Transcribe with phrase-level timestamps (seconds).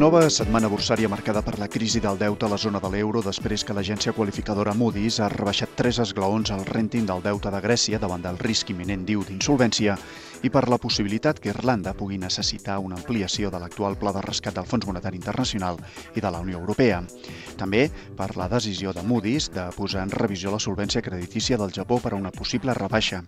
[0.00, 3.66] Nova setmana bursària marcada per la crisi del deute a la zona de l'euro després
[3.68, 8.24] que l'agència qualificadora Moody's ha rebaixat tres esglaons al renting del deute de Grècia davant
[8.24, 9.98] del risc imminent, diu, d'insolvència
[10.40, 14.56] i per la possibilitat que Irlanda pugui necessitar una ampliació de l'actual pla de rescat
[14.56, 15.76] del Fons Monetari Internacional
[16.16, 17.02] i de la Unió Europea.
[17.60, 22.00] També per la decisió de Moody's de posar en revisió la solvència creditícia del Japó
[22.00, 23.20] per a una possible rebaixa,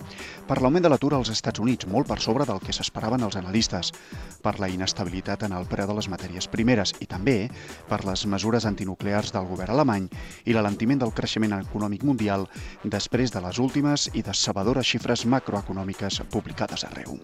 [0.48, 3.92] per l'augment de l'atur als Estats Units, molt per sobre del que s'esperaven els analistes,
[4.40, 7.50] per la inestabilitat en el preu de les matèries primeres i també
[7.90, 10.06] per les mesures antinuclears del govern alemany
[10.46, 12.46] i l'alentiment del creixement econòmic mundial
[12.84, 17.18] després de les últimes i decebedores xifres macroeconòmiques publicades arreu.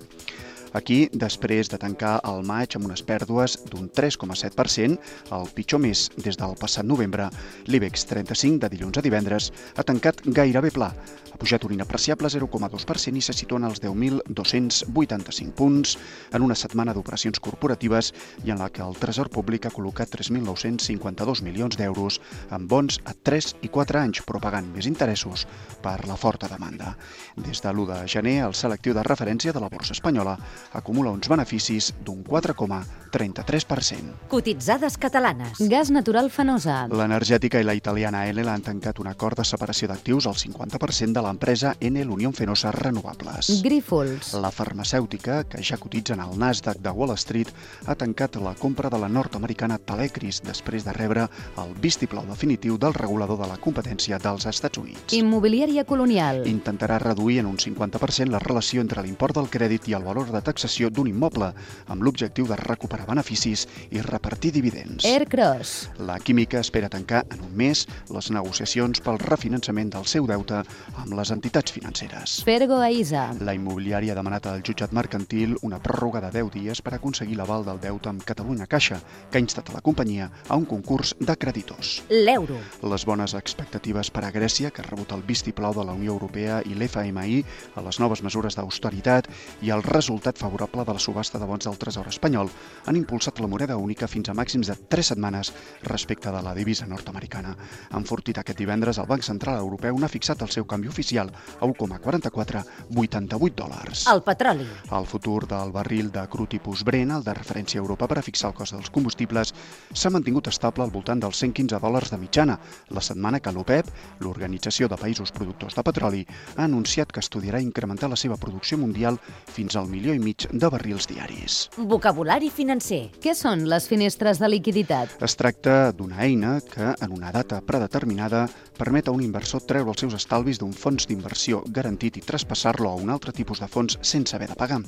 [0.77, 4.98] Aquí, després de tancar el maig amb unes pèrdues d'un 3,7%,
[5.32, 7.30] el pitjor mes des del passat novembre,
[7.66, 10.92] l'IBEX 35 de dilluns a divendres ha tancat gairebé pla,
[11.32, 15.96] ha pujat un inapreciable 0,2% i se situa en els 10.285 punts
[16.34, 18.12] en una setmana d'operacions corporatives
[18.45, 23.15] i en la que el Tresor Públic ha col·locat 3.952 milions d'euros en bons a
[23.15, 25.46] 3 i 4 anys, però pagant més interessos
[25.82, 26.96] per la forta demanda.
[27.37, 30.37] Des de l'1 de gener, el selectiu de referència de la borsa espanyola
[30.73, 34.28] acumula uns beneficis d'un 4,33%.
[34.28, 35.59] Cotitzades catalanes.
[35.70, 36.87] Gas natural fenosa.
[36.92, 41.24] L'energètica i la italiana Enel han tancat un acord de separació d'actius al 50% de
[41.24, 43.62] l'empresa Enel Unión Fenosa Renovables.
[43.62, 44.34] Grífols.
[44.34, 47.48] La farmacèutica, que ja cotitza en el Nasdaq de Wall Street,
[47.87, 51.28] ha tancat la compra de la nord-americana Talecris després de rebre
[51.59, 55.15] el vistiplau definitiu del regulador de la competència dels Estats Units.
[55.16, 56.45] Immobiliària colonial.
[56.46, 60.43] Intentarà reduir en un 50% la relació entre l'import del crèdit i el valor de
[60.49, 61.52] taxació d'un immoble,
[61.87, 65.05] amb l'objectiu de recuperar beneficis i repartir dividends.
[65.06, 65.88] Aircross.
[66.09, 67.84] La química espera tancar en un mes
[68.15, 70.62] les negociacions pel refinançament del seu deute
[70.97, 72.38] amb les entitats financeres.
[72.49, 73.28] Fergo Aisa.
[73.44, 77.66] La immobiliària ha demanat al jutjat mercantil una pròrroga de 10 dies per aconseguir l'aval
[77.66, 79.00] del deute amb Catalunya Caixa,
[79.31, 81.99] que ha instat a la companyia a un concurs de creditors.
[82.11, 82.59] L'euro.
[82.89, 86.62] Les bones expectatives per a Grècia, que ha rebut el vistiplau de la Unió Europea
[86.65, 87.43] i l'FMI
[87.77, 89.28] a les noves mesures d'austeritat
[89.62, 92.49] i el resultat favorable de la subhasta de bons del Tresor espanyol
[92.87, 96.87] han impulsat la moneda única fins a màxims de 3 setmanes respecte de la divisa
[96.87, 97.56] nord-americana.
[97.99, 103.54] Enfortit aquest divendres, el Banc Central Europeu n'ha fixat el seu canvi oficial a 1,4488
[103.59, 104.06] dòlars.
[104.06, 104.66] El petroli.
[104.94, 108.22] El futur del barril de cru tipus Brent, el de referència a Europa per a
[108.22, 109.54] fixar el cost dels combustibles,
[109.93, 112.59] s'ha mantingut estable al voltant dels 115 dòlars de mitjana,
[112.94, 113.91] la setmana que l'OPEP,
[114.22, 116.25] l'Organització de Països Productors de Petroli,
[116.56, 120.69] ha anunciat que estudiarà incrementar la seva producció mundial fins al milió i mig de
[120.69, 121.69] barrils diaris.
[121.77, 123.09] Vocabulari financer.
[123.22, 125.16] Què són les finestres de liquiditat?
[125.25, 128.47] Es tracta d'una eina que, en una data predeterminada,
[128.78, 132.99] permet a un inversor treure els seus estalvis d'un fons d'inversió garantit i traspassar-lo a
[133.00, 134.81] un altre tipus de fons sense haver de pagar.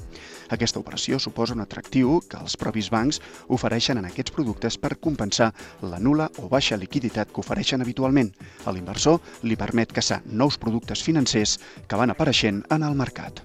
[0.50, 5.52] Aquesta operació suposa un atractiu que els propis bancs ofereixen en aquests productes per compensar
[5.82, 8.32] la nula o baixa liquiditat que ofereixen habitualment.
[8.66, 11.58] A l'inversor li permet caçar nous productes financers
[11.88, 13.42] que van apareixent en el mercat.